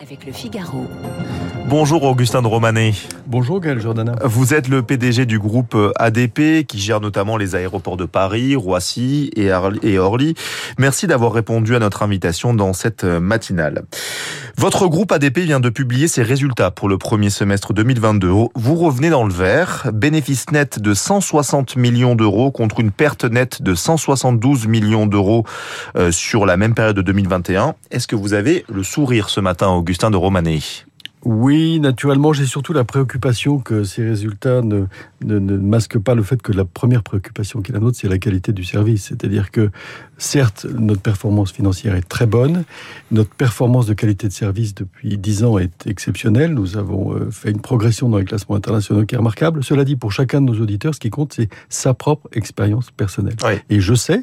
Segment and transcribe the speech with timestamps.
[0.00, 0.86] avec le Figaro.
[1.66, 2.92] Bonjour Augustin de Romanet.
[3.26, 4.14] Bonjour Gaël Jordana.
[4.24, 9.30] Vous êtes le PDG du groupe ADP qui gère notamment les aéroports de Paris, Roissy
[9.36, 9.50] et
[9.98, 10.34] Orly.
[10.78, 13.82] Merci d'avoir répondu à notre invitation dans cette matinale.
[14.58, 18.28] Votre groupe ADP vient de publier ses résultats pour le premier semestre 2022.
[18.56, 23.62] Vous revenez dans le vert, bénéfice net de 160 millions d'euros contre une perte nette
[23.62, 25.44] de 172 millions d'euros
[25.94, 27.76] euh, sur la même période de 2021.
[27.92, 30.87] Est-ce que vous avez le sourire ce matin, Augustin de Romanet
[31.24, 34.84] oui, naturellement, j'ai surtout la préoccupation que ces résultats ne,
[35.24, 38.08] ne, ne, masquent pas le fait que la première préoccupation qui est la nôtre, c'est
[38.08, 39.06] la qualité du service.
[39.06, 39.70] C'est-à-dire que,
[40.16, 42.64] certes, notre performance financière est très bonne,
[43.10, 46.54] notre performance de qualité de service depuis dix ans est exceptionnelle.
[46.54, 49.64] Nous avons euh, fait une progression dans les classements internationaux qui est remarquable.
[49.64, 53.36] Cela dit, pour chacun de nos auditeurs, ce qui compte, c'est sa propre expérience personnelle.
[53.70, 54.22] Et je sais,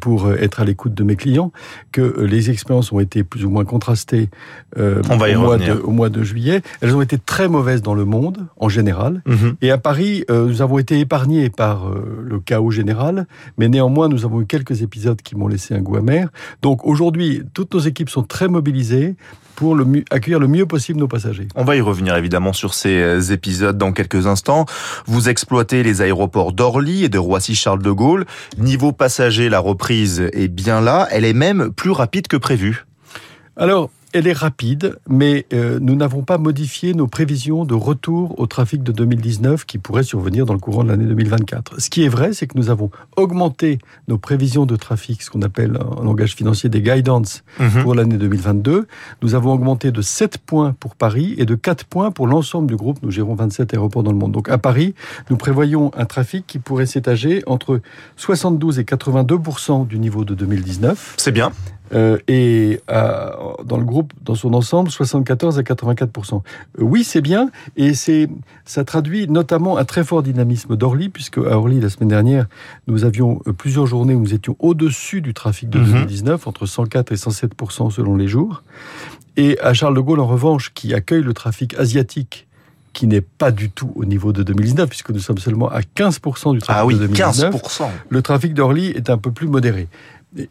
[0.00, 1.52] pour euh, être à l'écoute de mes clients,
[1.92, 4.28] que euh, les expériences ont été plus ou moins contrastées
[4.78, 6.33] euh, On va y au, mois de, au mois de juillet
[6.80, 9.22] elles ont été très mauvaises dans le monde, en général.
[9.26, 9.56] Mhm.
[9.62, 13.26] Et à Paris, euh, nous avons été épargnés par euh, le chaos général,
[13.58, 16.28] mais néanmoins, nous avons eu quelques épisodes qui m'ont laissé un goût amer.
[16.62, 19.16] Donc aujourd'hui, toutes nos équipes sont très mobilisées
[19.54, 21.48] pour le accueillir le mieux possible nos passagers.
[21.54, 24.66] On va y revenir évidemment sur ces euh, épisodes dans quelques instants.
[25.06, 28.26] Vous exploitez les aéroports d'Orly et de Roissy-Charles de Gaulle.
[28.58, 31.06] Niveau passager, la reprise est bien là.
[31.10, 32.86] Elle est même plus rapide que prévu.
[33.56, 38.46] Alors, elle est rapide, mais euh, nous n'avons pas modifié nos prévisions de retour au
[38.46, 41.80] trafic de 2019 qui pourrait survenir dans le courant de l'année 2024.
[41.80, 45.42] Ce qui est vrai, c'est que nous avons augmenté nos prévisions de trafic, ce qu'on
[45.42, 47.82] appelle en langage financier des guidance Mhm.
[47.82, 48.86] pour l'année 2022.
[49.22, 52.76] Nous avons augmenté de 7 points pour Paris et de 4 points pour l'ensemble du
[52.76, 52.98] groupe.
[53.02, 54.32] Nous gérons 27 aéroports dans le monde.
[54.32, 54.94] Donc à Paris,
[55.28, 57.80] nous prévoyons un trafic qui pourrait s'étager entre
[58.16, 59.38] 72 et 82
[59.88, 61.14] du niveau de 2019.
[61.16, 61.50] C'est bien.
[61.94, 63.30] Euh, et euh,
[63.64, 66.34] dans le groupe, dans son ensemble, 74 à 84%
[66.78, 68.28] Euh, Oui, c'est bien, et c'est
[68.64, 72.46] ça traduit notamment un très fort dynamisme d'Orly, puisque à Orly la semaine dernière,
[72.88, 75.92] nous avions plusieurs journées où nous étions au-dessus du trafic de Mhm.
[75.92, 78.62] 2019, entre 104 et 107% selon les jours.
[79.36, 82.46] Et à Charles de Gaulle, en revanche, qui accueille le trafic asiatique
[82.92, 86.52] qui n'est pas du tout au niveau de 2019, puisque nous sommes seulement à 15%
[86.52, 87.90] du trafic Ah oui, de 2019 15%.
[88.08, 89.88] le trafic d'Orly est un peu plus modéré.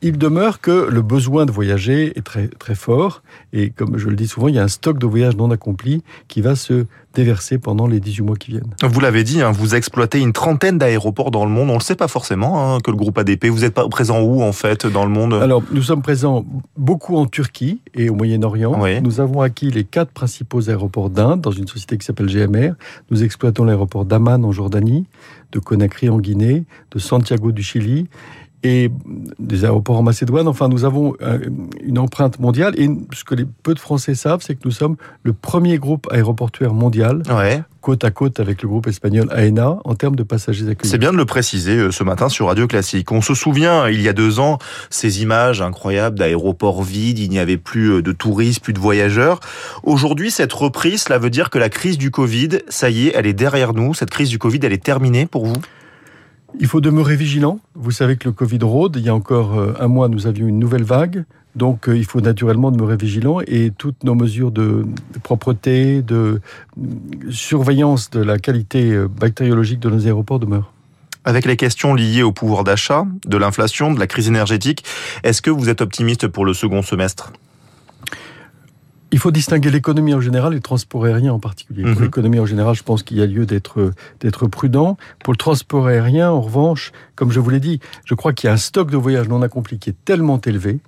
[0.01, 3.21] Il demeure que le besoin de voyager est très, très fort.
[3.51, 6.03] Et comme je le dis souvent, il y a un stock de voyages non accomplis
[6.27, 8.73] qui va se déverser pendant les 18 mois qui viennent.
[8.81, 11.69] Vous l'avez dit, hein, vous exploitez une trentaine d'aéroports dans le monde.
[11.69, 13.47] On ne le sait pas forcément hein, que le groupe ADP.
[13.47, 15.33] Vous êtes pas présent où en fait dans le monde?
[15.33, 16.45] Alors, nous sommes présents
[16.77, 18.79] beaucoup en Turquie et au Moyen-Orient.
[18.81, 19.01] Oui.
[19.01, 22.71] Nous avons acquis les quatre principaux aéroports d'Inde dans une société qui s'appelle GMR.
[23.11, 25.05] Nous exploitons l'aéroport d'Amman en Jordanie,
[25.51, 28.07] de Conakry en Guinée, de Santiago du Chili
[28.63, 28.89] et
[29.39, 30.47] des aéroports en Macédoine.
[30.47, 31.39] Enfin, nous avons euh,
[31.83, 32.73] une empreinte mondiale.
[32.77, 36.07] Et ce que les peu de Français savent, c'est que nous sommes le premier groupe
[36.11, 40.69] aéroportuaire mondial, Ouais, côte à côte avec le groupe espagnol AENA, en termes de passagers
[40.69, 40.89] accueillis.
[40.89, 43.11] c'est bien de le préciser euh, ce matin sur Radio Classique.
[43.11, 44.57] On se souvient, il y a deux ans,
[44.89, 49.41] ces images incroyables d'aéroports vides, il n'y avait plus euh, de touristes, plus de voyageurs.
[49.83, 53.25] Aujourd'hui, cette reprise, cela veut dire que la crise du Covid, ça y est, elle
[53.25, 53.93] est derrière nous.
[53.93, 55.57] Cette crise du Covid, elle est terminée pour vous?
[56.59, 57.59] Il faut demeurer vigilant.
[57.75, 58.95] Vous savez que le Covid rôde.
[58.97, 61.25] Il y a encore euh, un mois, nous avions une nouvelle vague.
[61.55, 64.85] Donc, euh, il faut naturellement demeurer vigilant et toutes nos mesures de,
[65.23, 66.41] propreté, de
[66.77, 70.71] euh, surveillance de la qualité bactériologique de nos aéroports demeurent.
[71.25, 74.83] Avec les questions liées au pouvoir d'achat, de l'inflation, de la crise énergétique,
[75.23, 77.31] est-ce que vous êtes optimiste pour le second semestre?
[79.13, 81.83] Il faut distinguer l'économie en général et le transport aérien en particulier.
[81.83, 81.93] Mhm.
[81.93, 84.97] Pour l'économie en général, je pense qu'il y a lieu d'être d'être prudent.
[85.23, 88.49] Pour le transport aérien, en revanche, comme je vous l'ai dit, je crois qu'il y
[88.49, 90.79] a un stock de voyages non accomplis qui est tellement élevé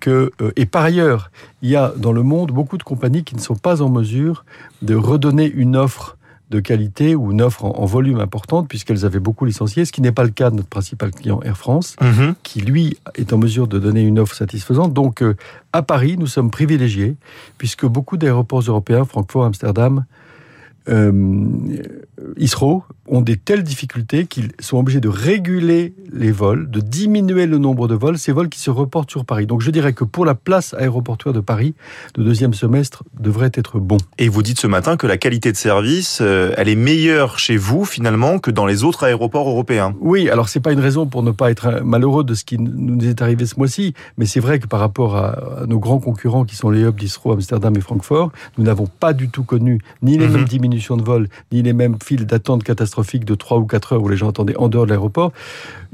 [0.00, 1.30] que euh, et par ailleurs,
[1.62, 4.44] il y a dans le monde beaucoup de compagnies qui ne sont pas en mesure
[4.82, 6.17] de redonner une offre
[6.50, 10.00] de qualité ou une offre en, en volume importante puisqu'elles avaient beaucoup licencié, ce qui
[10.00, 11.96] n'est pas le cas de notre principal client Air France
[12.42, 14.92] qui lui est en mesure de donner une offre satisfaisante.
[14.94, 15.36] Donc euh,
[15.72, 17.16] à Paris, nous sommes privilégiés
[17.58, 20.04] puisque beaucoup d'aéroports européens, Francfort, Amsterdam,
[20.88, 21.46] euh,
[22.38, 27.58] Israël, ont des telles difficultés qu'ils sont obligés de réguler les vols, de diminuer le
[27.58, 29.46] nombre de vols, ces vols qui se reportent sur Paris.
[29.46, 31.74] Donc je dirais que pour la place aéroportuaire de Paris,
[32.16, 33.98] le deuxième semestre devrait être bon.
[34.18, 37.56] Et vous dites ce matin que la qualité de service, euh, elle est meilleure chez
[37.56, 39.94] vous finalement que dans les autres aéroports européens.
[40.00, 43.04] Oui, alors c'est pas une raison pour ne pas être malheureux de ce qui nous
[43.06, 46.44] est arrivé ce mois-ci, mais c'est vrai que par rapport à, à, nos grands concurrents
[46.44, 50.16] qui sont les hubs d'Israël, Amsterdam et Francfort, nous n'avons pas du tout connu ni
[50.18, 50.32] les Mhm.
[50.34, 53.92] mêmes diminutions diminution de vol, ni les mêmes files d'attente catastrophiques de 3 ou 4
[53.94, 55.32] heures où les gens attendaient en dehors de l'aéroport.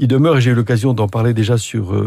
[0.04, 2.06] Il demeure, et j'ai eu l'occasion d'en parler déjà sur euh,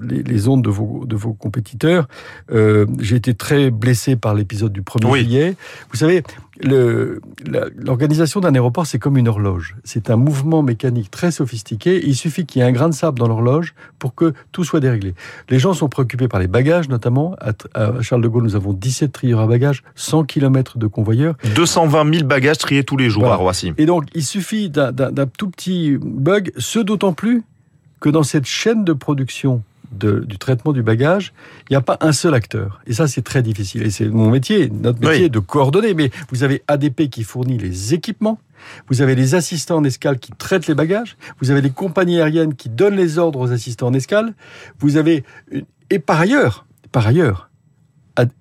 [0.00, 2.06] les, les, ondes de vos, de vos compétiteurs,
[2.52, 5.24] euh, j'ai été très blessé par l'épisode du 1er oui.
[5.24, 5.56] juillet.
[5.90, 6.22] Vous savez,
[6.62, 9.76] l'organisation d'un aéroport, c'est comme une horloge.
[9.84, 12.00] C'est un mouvement mécanique très sophistiqué.
[12.06, 14.80] Il suffit qu'il y ait un grain de sable dans l'horloge pour que tout soit
[14.80, 15.14] déréglé.
[15.48, 17.34] Les gens sont préoccupés par les bagages, notamment.
[17.40, 21.34] À, Charles de Gaulle, nous avons 17 trieurs à bagages, 100 km de convoyeurs.
[21.56, 23.34] 220 000 bagages triés tous les jours voilà.
[23.34, 23.72] à Roissy.
[23.78, 24.92] Et donc, il suffit d'un
[25.36, 27.42] tout petit bug, ce d'autant plus
[28.00, 29.62] que dans cette chaîne de production
[29.98, 31.32] de, du traitement du bagage,
[31.68, 32.80] il n'y a pas un seul acteur.
[32.86, 33.82] Et ça, c'est très difficile.
[33.82, 35.30] Et c'est mon métier, notre métier, oui.
[35.30, 35.94] de coordonner.
[35.94, 38.38] Mais vous avez ADP qui fournit les équipements,
[38.88, 42.54] vous avez les assistants en escale qui traitent les bagages, vous avez les compagnies aériennes
[42.54, 44.34] qui donnent les ordres aux assistants en escale,
[44.78, 45.24] vous avez...
[45.90, 47.50] Et par ailleurs, par ailleurs,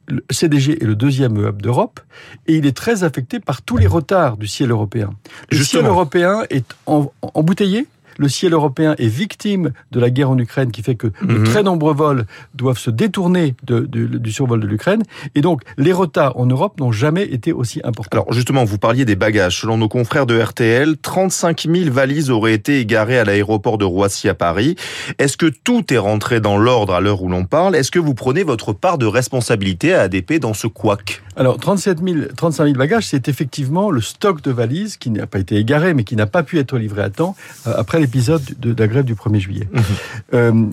[0.07, 1.99] le CDG est le deuxième hub d'Europe
[2.47, 5.11] et il est très affecté par tous les retards du ciel européen.
[5.49, 5.81] Le Justement.
[5.81, 7.87] ciel européen est embouteillé
[8.17, 11.27] le ciel européen est victime de la guerre en Ukraine qui fait que mmh.
[11.27, 12.25] de très nombreux vols
[12.55, 15.03] doivent se détourner de, de, du survol de l'Ukraine.
[15.35, 18.17] Et donc, les retards en Europe n'ont jamais été aussi importants.
[18.17, 19.61] Alors, justement, vous parliez des bagages.
[19.61, 24.29] Selon nos confrères de RTL, 35 000 valises auraient été égarées à l'aéroport de Roissy
[24.29, 24.75] à Paris.
[25.17, 27.75] Est-ce que tout est rentré dans l'ordre à l'heure où l'on parle?
[27.75, 31.21] Est-ce que vous prenez votre part de responsabilité à ADP dans ce couac?
[31.35, 35.39] Alors, 37 000, 35 000 bagages, c'est effectivement le stock de valises qui n'a pas
[35.39, 37.35] été égaré, mais qui n'a pas pu être livré à temps
[37.67, 39.67] euh, après l'épisode de, de, la grève du 1er juillet.
[39.71, 39.79] Mmh.
[40.33, 40.65] Euh,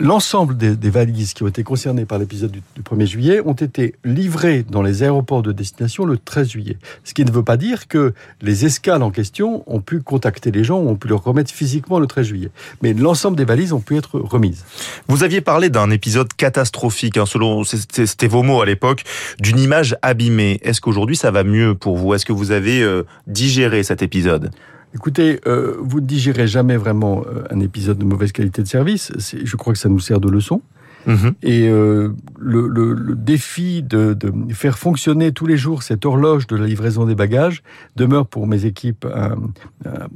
[0.00, 3.94] L'ensemble des, valises qui ont été concernées par l'épisode du, du, 1er juillet ont été
[4.02, 6.78] livrées dans les aéroports de destination le 13 juillet.
[7.04, 10.64] Ce qui ne veut pas dire que les escales en question ont pu contacter les
[10.64, 12.50] gens ou ont pu leur remettre physiquement le 13 juillet.
[12.80, 14.64] Mais l'ensemble des valises ont pu être remises.
[15.06, 19.04] Vous aviez parlé d'un épisode catastrophique, hein, selon c'était vos mots à l'époque,
[19.38, 20.60] d'une image abîmée.
[20.62, 22.14] Est-ce qu'aujourd'hui ça va mieux pour vous?
[22.14, 24.50] Est-ce que vous avez euh, digéré cet épisode?
[24.94, 29.12] Écoutez, euh, vous ne digérez jamais vraiment euh, un épisode de mauvaise qualité de service.
[29.18, 30.62] Je crois que ça nous sert de leçon.
[31.06, 31.28] Mmh.
[31.42, 36.46] Et euh, le, le, le, défi de, de, faire fonctionner tous les jours cette horloge
[36.46, 37.62] de la livraison des bagages
[37.96, 39.38] demeure pour mes équipes un,
[39.86, 40.08] un,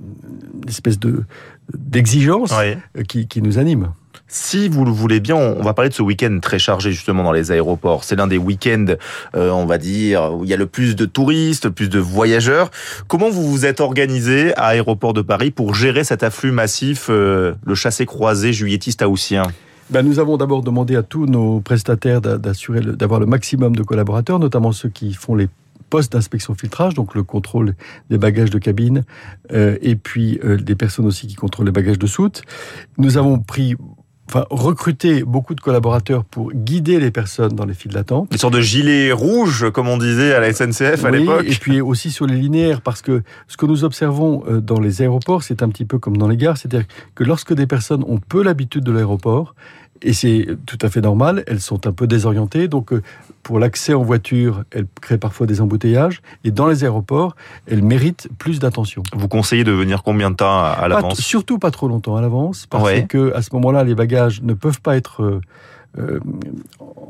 [0.62, 1.24] une espèce de
[1.72, 3.04] d'exigence oui.
[3.04, 3.94] qui, qui nous anime.
[4.26, 7.32] Si vous le voulez bien, on va parler de ce week-end très chargé justement dans
[7.32, 8.04] les aéroports.
[8.04, 8.94] C'est l'un des week-ends,
[9.36, 11.98] euh, on va dire, où il y a le plus de touristes, le plus de
[11.98, 12.70] voyageurs.
[13.06, 17.54] Comment vous vous êtes organisé à Aéroport de Paris pour gérer cet afflux massif, euh,
[17.64, 19.42] le chassé-croisé juillettiste haussien?
[19.90, 24.38] Ben, nous avons d'abord demandé à tous nos prestataires d'assurer d'avoir le maximum de collaborateurs,
[24.38, 25.48] notamment ceux qui font les
[25.90, 27.74] postes d'inspection filtrage, donc le contrôle
[28.08, 29.04] des bagages de cabine,
[29.52, 32.42] euh, et puis des personnes aussi qui contrôlent les bagages de soute.
[32.96, 33.76] Nous avons pris
[34.34, 38.28] enfin, recruter beaucoup de collaborateurs pour guider les personnes dans les files d'attente.
[38.32, 41.46] Une sorte de gilet rouge, comme on disait à la SNCF oui, à l'époque.
[41.46, 45.02] Et puis aussi sur les linéaires, parce que ce que nous observons euh, dans les
[45.02, 48.18] aéroports, c'est un petit peu comme dans les gares, c'est-à-dire que lorsque des personnes ont
[48.18, 49.54] peu l'habitude de l'aéroport,
[50.02, 53.02] et c'est tout à fait normal, elles sont un peu désorientées, donc euh,
[53.42, 57.36] pour l'accès en voiture, elles créent parfois des embouteillages, et dans les aéroports,
[57.66, 59.02] elles méritent plus d'attention.
[59.14, 61.20] Vous conseillez de venir combien de temps à l'avance?
[61.20, 63.06] Surtout pas trop longtemps à l'avance, parce ouais.
[63.06, 65.40] que à ce moment-là, les bagages ne peuvent pas être
[65.98, 66.18] euh,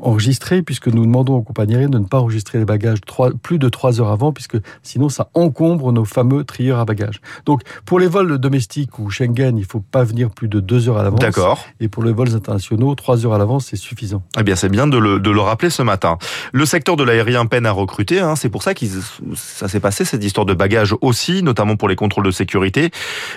[0.01, 3.57] enregistrés, puisque nous demandons aux compagnies aériennes de ne pas enregistrer les bagages 3, plus
[3.57, 7.21] de trois heures avant, puisque sinon ça encombre nos fameux trieurs à bagages.
[7.45, 10.87] Donc pour les vols domestiques ou Schengen, il ne faut pas venir plus de deux
[10.87, 11.19] heures à l'avance.
[11.19, 11.65] D'accord.
[11.79, 14.21] Et pour les vols internationaux, trois heures à l'avance, c'est suffisant.
[14.39, 16.17] Eh bien, c'est bien de le, de le, rappeler ce matin.
[16.53, 18.85] Le secteur de l'aérien peine à recruter, hein, c'est pour ça que
[19.33, 22.91] ça s'est passé, cette histoire de bagages aussi, notamment pour les contrôles de sécurité.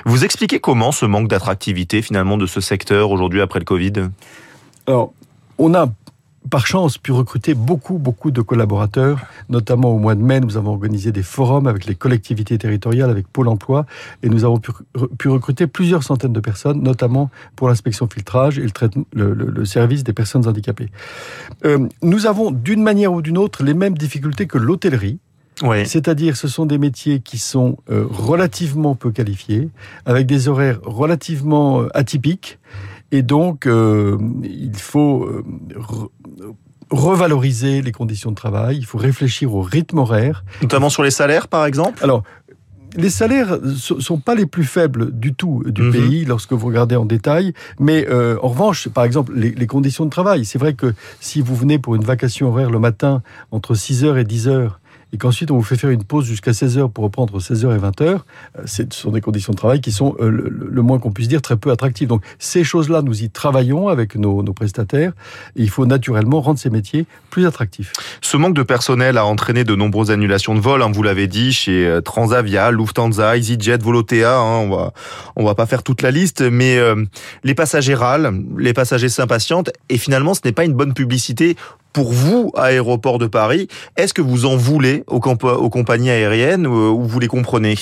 [0.04, 3.92] Vous expliquez comment ce manque d'attractivité finalement de ce secteur aujourd'hui après le Covid?
[4.86, 5.12] Alors,
[5.58, 5.88] on a
[6.50, 9.20] par chance pu recruter beaucoup beaucoup de collaborateurs.
[9.48, 13.28] Notamment au mois de mai nous avons organisé des forums avec les collectivités territoriales avec
[13.28, 13.84] pôle emploi.
[14.22, 14.72] Et nous avons pu,
[15.18, 19.46] pu recruter plusieurs centaines de personnes notamment pour l'inspection filtrage et le, traitement, le, le,
[19.46, 20.90] le service des personnes handicapées.
[21.64, 25.18] Euh, nous avons d'une manière ou d'une autre les mêmes difficultés que l'hôtellerie.
[25.62, 25.86] Oui.
[25.86, 29.70] C'est-à-dire, ce sont des métiers qui sont euh, relativement peu qualifiés,
[30.06, 32.58] avec des horaires relativement euh, atypiques,
[33.12, 35.44] et donc euh, il faut euh,
[36.90, 40.44] revaloriser les conditions de travail, il faut réfléchir au rythme horaire.
[40.62, 42.02] Notamment sur les salaires, par exemple?
[42.02, 42.22] Alors,
[42.96, 45.92] les salaires ne sont pas les plus faibles du tout du mmh.
[45.92, 50.04] pays lorsque vous regardez en détail, mais euh, en revanche, par exemple, les, les conditions
[50.04, 50.44] de travail.
[50.44, 54.18] C'est vrai que si vous venez pour une vacation horaire le matin entre 6 heures
[54.18, 54.80] et 10 heures
[55.12, 58.02] et qu'ensuite on vous fait faire une pause jusqu'à 16h pour reprendre 16h et 20h,
[58.02, 58.18] euh,
[58.66, 61.56] ce sont des conditions de travail qui sont, euh, le, moins qu'on puisse dire, très
[61.56, 62.08] peu attractives.
[62.08, 65.12] Donc ces choses-là, nous y travaillons avec nos, prestataires
[65.56, 67.92] il faut naturellement rendre ces métiers plus attractifs.
[68.22, 71.52] Ce manque de personnel a entraîné de nombreuses annulations de vols, hein, vous l'avez dit,
[71.52, 74.92] chez euh, Transavia, Lufthansa, EasyJet, Volotea, hein, on va
[75.36, 76.78] on va pas faire toute la liste, mais
[77.44, 81.56] les passagers râlent, les passagers s'impatientent et finalement ce n'est pas une bonne publicité
[81.92, 87.02] pour vous, aéroport de Paris, est-ce que vous en voulez aux, aux compagnies aériennes ou
[87.04, 87.76] vous les comprenez?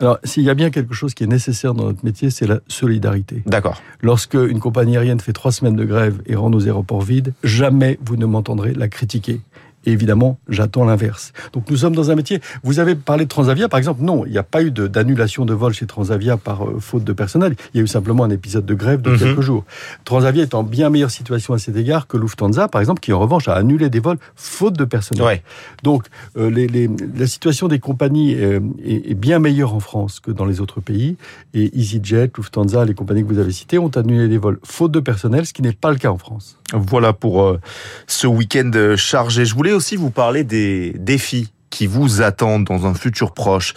[0.00, 2.60] Alors, s'il y a bien quelque chose qui est nécessaire dans notre métier, c'est la
[2.68, 3.42] solidarité.
[3.46, 3.82] D'accord.
[4.00, 7.98] Lorsque une compagnie aérienne fait trois semaines de grève et rend nos aéroports vides, jamais
[8.04, 9.40] vous ne m'entendrez la critiquer.
[9.86, 11.32] Et évidemment, j'attends l'inverse.
[11.52, 12.40] Donc nous sommes dans un métier.
[12.62, 14.02] Vous avez parlé de Transavia, par exemple.
[14.02, 17.12] Non, il n'y a pas eu d'annulation de, vol chez Transavia par euh, faute de
[17.12, 17.56] personnel.
[17.72, 19.18] Il y a eu simplement un épisode de grève de mhm.
[19.18, 19.64] quelques jours.
[20.04, 23.18] Transavia est en bien meilleure situation à cet égard que Lufthansa, par exemple, qui en
[23.18, 25.42] revanche a annulé des vols faute de personnel.
[25.82, 30.30] Donc euh, les, la situation des compagnies euh, est, est, bien meilleure en France que
[30.30, 31.16] dans les autres pays.
[31.52, 35.00] Et EasyJet, Lufthansa, les compagnies que vous avez citées, ont annulé des vols faute de
[35.00, 36.58] personnel, ce qui n'est pas le cas en France.
[36.72, 37.56] Voilà pour
[38.06, 39.44] ce week-end chargé.
[39.44, 43.74] Je voulais aussi vous parler des défis qui vous attendent dans un futur proche.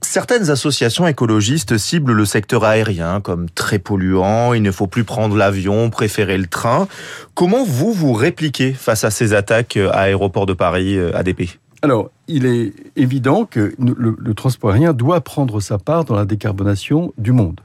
[0.00, 5.36] Certaines associations écologistes ciblent le secteur aérien comme très polluant, il ne faut plus prendre
[5.36, 6.88] l'avion, préférer le train.
[7.34, 12.12] Comment vous vous répliquez face à ces attaques à Aéroport de Paris, euh, ADP alors,
[12.28, 17.32] il est évident que le, transport aérien doit prendre sa part dans la décarbonation du
[17.32, 17.60] monde.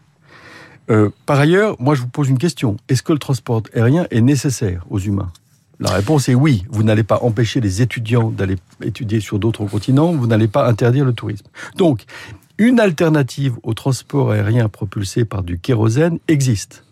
[0.90, 2.78] Euh, par ailleurs, moi je vous pose une question.
[2.90, 5.32] Est-ce que le transport aérien est nécessaire aux humains?
[5.80, 6.66] La réponse est oui.
[6.70, 11.06] Vous n'allez pas empêcher les étudiants d'aller étudier sur d'autres continents, vous n'allez pas interdire
[11.06, 11.46] le tourisme.
[11.76, 12.06] Donc,
[12.58, 16.84] une alternative au transport aérien propulsé par du kérosène existe.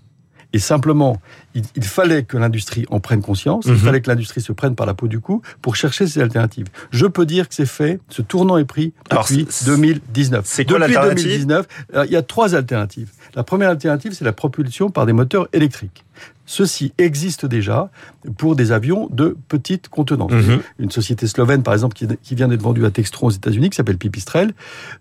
[0.53, 1.19] Et simplement,
[1.53, 3.77] il, fallait que l'industrie en prenne conscience, il mhm.
[3.77, 6.67] fallait que l'industrie se prenne par la peau du cou pour chercher ces alternatives.
[6.91, 10.45] Je peux dire que c'est fait, ce tournant est pris depuis 2019.
[10.45, 11.25] C'est quoi l'alternative?
[11.25, 11.67] 2019,
[12.05, 13.09] il y a trois alternatives.
[13.35, 16.05] La première alternative, c'est la propulsion par des moteurs électriques.
[16.45, 17.89] Ceci existe déjà
[18.38, 20.31] pour des avions de petite contenance.
[20.31, 20.62] Mhm.
[20.79, 23.98] Une société slovène, par exemple, qui, vient d'être vendue à Textron aux États-Unis, qui s'appelle
[23.98, 24.53] Pipistrel,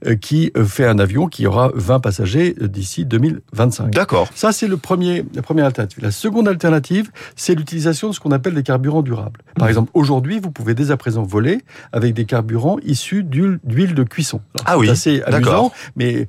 [0.06, 3.90] euh, qui euh, fait un avion qui aura 20 passagers euh, d'ici 2025.
[3.92, 4.28] D'accord.
[4.34, 6.02] Ça, c'est le premier, la première alternative.
[6.02, 9.40] La seconde alternative, c'est l'utilisation de ce qu'on appelle des carburants durables.
[9.56, 9.70] Par mhm.
[9.70, 14.40] exemple, aujourd'hui, vous pouvez dès à présent voler avec des carburants issus d'huile de cuisson.
[14.64, 14.86] ah oui.
[14.86, 16.26] C'est assez amusant, mais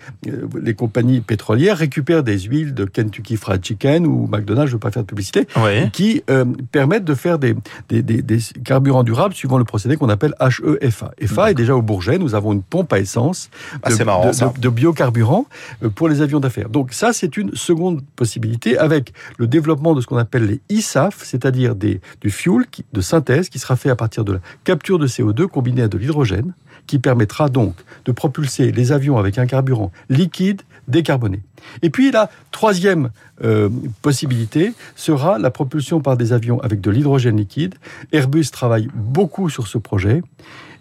[0.61, 5.03] les compagnies pétrolières récupèrent des huiles de Kentucky Fried Chicken ou McDonald's, veux pas faire
[5.03, 5.47] publicité,
[5.93, 7.55] qui euh, permettent de faire des,
[7.89, 11.11] des, des, carburants durables suivant le procédé qu'on appelle HEFA.
[11.19, 13.49] EFA est déjà au Bourget, nous avons une pompe à essence
[13.83, 15.45] ah, de, de, biocarburants
[15.83, 16.69] euh, pour les avions d'affaires.
[16.69, 21.23] Donc ça, c'est une seconde possibilité avec le développement de ce qu'on appelle les ISAF,
[21.23, 25.07] c'est-à-dire des, du fuel de synthèse qui sera fait à partir de la capture de
[25.07, 26.53] CO2 combinée à de l'hydrogène,
[26.87, 31.41] qui permettra donc de propulser les avions avec un carburant liquide décarboné.
[31.81, 33.09] Et puis la troisième
[33.43, 33.69] euh,
[34.01, 37.75] possibilité sera la propulsion par des avions avec de l'hydrogène liquide.
[38.11, 40.21] Airbus travaille beaucoup sur ce projet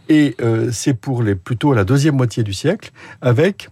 [0.08, 2.92] et euh, c'est pour les plutôt la deuxième moitié du siècle
[3.22, 3.68] avec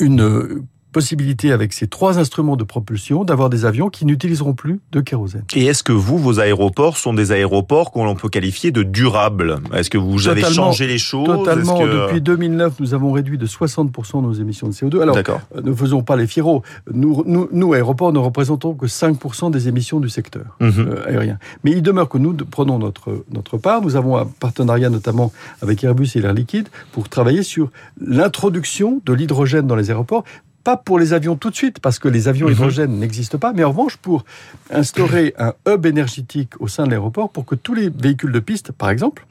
[0.00, 0.64] une
[0.96, 5.44] possibilité avec ces trois instruments de propulsion d'avoir des avions qui n'utiliseront plus de kérosène.
[5.54, 9.58] Et est-ce que vous, vos aéroports sont des aéroports qu'on peut qualifier de durables?
[9.74, 11.26] Est-ce que vous avez changé les choses?
[11.26, 11.78] Totalement.
[11.86, 15.02] Depuis 2009, nous avons réduit de 60% nos émissions de CO2.
[15.02, 16.62] Alors, euh, ne faisons pas les fieros.
[16.90, 20.72] Nous, nous, nous, aéroports, ne représentons que 5% des émissions du secteur mhm.
[20.78, 21.38] euh, aérien.
[21.62, 23.82] Mais il demeure que nous prenons notre, notre part.
[23.82, 29.12] Nous avons un partenariat notamment avec Airbus et l'Air Liquide pour travailler sur l'introduction de
[29.12, 30.24] l'hydrogène dans les aéroports
[30.66, 32.54] pas pour les avions tout de suite, parce que les avions mhm.
[32.54, 34.24] hydrogène n'existent pas, mais en revanche pour
[34.72, 38.72] instaurer un hub énergétique au sein de l'aéroport pour que tous les véhicules de piste,
[38.72, 39.24] par exemple,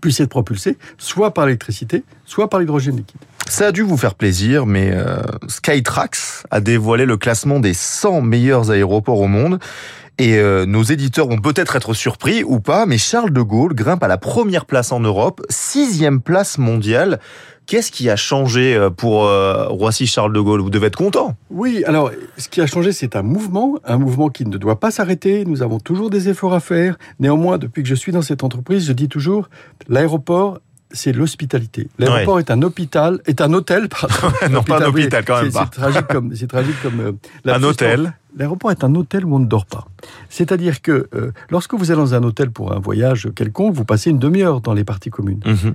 [0.00, 3.20] puissent être propulsés soit par l'électricité, soit par l'hydrogène liquide.
[3.48, 8.20] Ça a dû vous faire plaisir, mais euh, Skytrax a dévoilé le classement des 100
[8.20, 9.58] meilleurs aéroports au monde.
[10.18, 14.02] Et euh, nos éditeurs vont peut-être être surpris ou pas, mais Charles de Gaulle grimpe
[14.04, 17.18] à la première place en Europe, sixième place mondiale.
[17.66, 20.60] Qu'est-ce qui a changé euh, pour euh, Roissy-Charles de Gaulle?
[20.60, 21.36] Vous devez être content.
[21.50, 24.92] Oui, alors ce qui a changé, c'est un mouvement, un mouvement qui ne doit pas
[24.92, 25.44] s'arrêter.
[25.44, 26.96] Nous avons toujours des efforts à faire.
[27.18, 29.48] Néanmoins, depuis que je suis dans cette entreprise, je dis toujours,
[29.88, 30.60] l'aéroport
[30.92, 31.88] c'est l'hospitalité.
[31.98, 34.14] L'aéroport est un hôpital, est un hôtel, pardon.
[34.50, 35.50] non, pas un hôpital quand même.
[35.50, 37.00] C'est tragique comme, c'est tragique comme.
[37.00, 37.12] Euh,
[37.52, 38.12] un hôtel.
[38.36, 39.88] L'aéroport est un hôtel où on ne dort pas.
[40.28, 41.08] C'est-à-dire que
[41.50, 44.74] lorsque vous allez dans un hôtel pour un voyage quelconque, vous passez une demi-heure dans
[44.74, 45.40] les parties communes.
[45.44, 45.74] Mhm.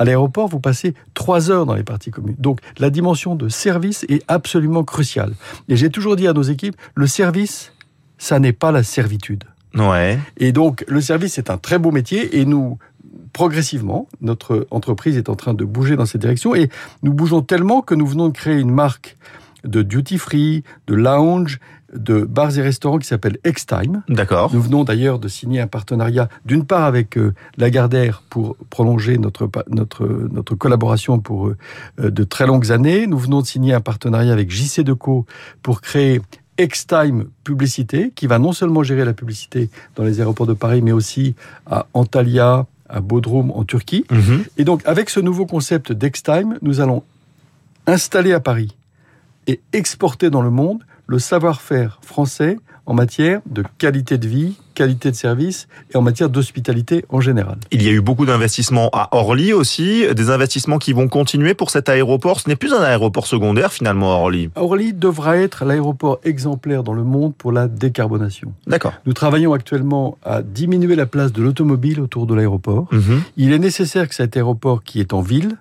[0.00, 2.36] À l'aéroport, vous passez trois heures dans les parties communes.
[2.38, 5.34] Donc la dimension de service est absolument cruciale.
[5.68, 7.74] Et j'ai toujours dit à nos équipes, le service,
[8.16, 9.44] ça n'est pas la servitude.
[9.74, 10.18] Ouais.
[10.38, 12.78] Et donc le service est un très beau métier et nous
[13.34, 16.70] progressivement, notre entreprise est en train de bouger dans cette direction et
[17.02, 19.18] nous bougeons tellement que nous venons de créer une marque
[19.64, 21.60] de duty free, de lounge,
[21.94, 24.02] de bars et restaurants qui s'appelle X-Time.
[24.08, 24.50] D'accord.
[24.54, 29.50] Nous venons d'ailleurs de signer un partenariat, d'une part avec euh, Lagardère pour prolonger notre,
[29.68, 31.56] notre, notre collaboration pour euh,
[31.98, 33.06] de très longues années.
[33.06, 35.26] Nous venons de signer un partenariat avec JC Deco
[35.62, 36.20] pour créer
[36.58, 40.92] X-Time Publicité, qui va non seulement gérer la publicité dans les aéroports de Paris, mais
[40.92, 41.34] aussi
[41.66, 44.04] à Antalya, à Bodrum en Turquie.
[44.10, 44.44] Mhm.
[44.58, 47.02] Et donc, avec ce nouveau concept d'X-Time, nous allons
[47.86, 48.76] installer à Paris
[49.46, 50.80] et exporter dans le monde
[51.10, 56.30] le savoir-faire français en matière de qualité de vie, qualité de service et en matière
[56.30, 57.58] d'hospitalité en général.
[57.72, 61.70] Il y a eu beaucoup d'investissements à Orly aussi, des investissements qui vont continuer pour
[61.70, 62.38] cet aéroport.
[62.38, 64.50] Ce n'est plus un aéroport secondaire finalement Orly.
[64.54, 68.52] Orly devra être l'aéroport exemplaire dans le monde pour la décarbonation.
[68.68, 68.92] D'accord.
[69.04, 72.86] Nous travaillons actuellement à diminuer la place de l'automobile autour de l'aéroport.
[72.92, 73.22] Mhm.
[73.36, 75.56] Il est nécessaire que cet aéroport qui est en ville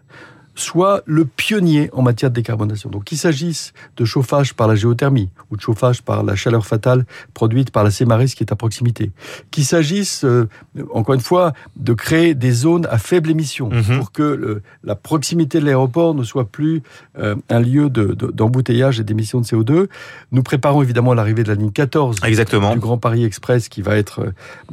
[0.60, 2.90] soit le pionnier en matière de décarbonation.
[2.90, 7.06] Donc qu'il s'agisse de chauffage par la géothermie ou de chauffage par la chaleur fatale
[7.34, 9.12] produite par la Sémaris qui est à proximité,
[9.52, 10.48] qu'il s'agisse, euh,
[10.94, 13.98] encore une fois, de créer des zones à faible émission Mhm.
[13.98, 16.82] pour que le- la proximité de l'aéroport ne soit plus
[17.18, 19.88] euh, un lieu de- de- d'embouteillage et d'émissions de CO2.
[20.32, 22.74] Nous préparons évidemment l'arrivée de la ligne 14 Exactement.
[22.74, 24.32] du Grand Paris Express qui va être,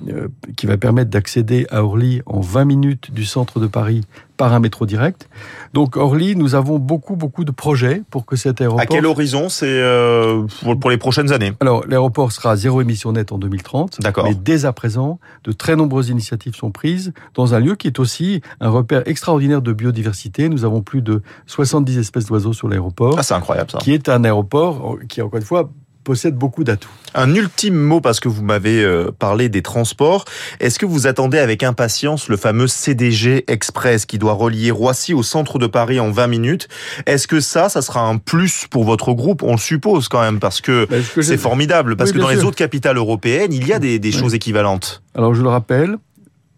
[0.08, 4.02] euh, qui va permettre d'accéder à Orly en 20 minutes du centre de Paris
[4.36, 5.28] par un métro direct.
[5.72, 8.80] Donc Orly, nous avons beaucoup beaucoup de projets pour que cet aéroport.
[8.80, 10.46] À quel horizon c'est euh,
[10.80, 11.52] pour, les prochaines années?
[11.60, 14.00] Alors l'aéroport sera à zéro émission nette en 2030.
[14.00, 14.24] D'accord.
[14.24, 17.98] Mais dès à présent, de très nombreuses initiatives sont prises dans un lieu qui est
[17.98, 20.48] aussi un repère extraordinaire de biodiversité.
[20.48, 23.78] Nous avons plus de 70 espèces d'oiseaux sur l'aéroport, Ah c'est incroyable ça.
[23.78, 25.70] qui est un aéroport qui encore une fois
[26.06, 26.88] possède beaucoup d'atouts.
[27.14, 30.25] Un ultime mot parce que vous m'avez euh, parlé des transports.
[30.60, 35.25] Est-ce que vous attendez avec impatience le fameux CDG Express qui doit relier Roissy au
[35.25, 36.68] centre de Paris en 20 minutes?
[37.06, 39.42] Est-ce que ça, ça sera un plus pour votre groupe?
[39.42, 41.96] On le suppose quand même parce que ce que c'est formidable.
[41.96, 44.18] Parce Oui, que dans les autres capitales européennes, il y a des, des Oui.
[44.20, 45.02] choses équivalentes.
[45.16, 45.96] Alors je le rappelle,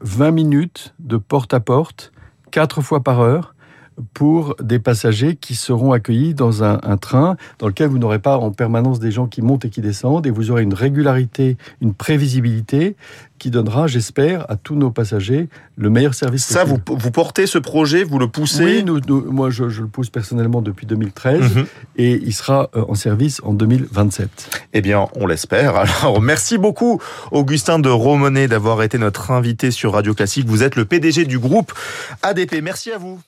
[0.02, 2.12] 20 minutes de porte à porte,
[2.50, 3.55] quatre fois par heure,
[4.14, 8.37] pour des passagers qui seront accueillis dans un, un train dans lequel vous n'aurez pas
[8.37, 11.95] en permanence des gens qui montent et qui descendent, et vous aurez une régularité, une
[11.95, 12.97] prévisibilité
[13.38, 17.59] qui donnera, j'espère, à tous nos passagers le meilleur service Ça, vous, vous portez ce
[17.59, 21.54] projet, vous le poussez Oui, nous, nous- moi je, je le pousse personnellement depuis 2013
[21.56, 21.67] Mhm.
[21.97, 24.28] et il sera euh, en service en 2027.
[24.73, 25.76] Eh bien, on l'espère.
[26.02, 30.47] Alors, merci beaucoup, Augustin de Romonet, d'avoir été notre invité sur Radio Classique.
[30.49, 31.73] Vous êtes le PDG du groupe
[32.23, 32.61] ADP.
[32.63, 33.21] Merci à vous.